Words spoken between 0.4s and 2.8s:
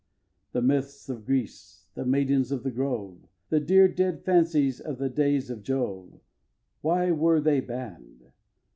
The myths of Greece, the maidens of the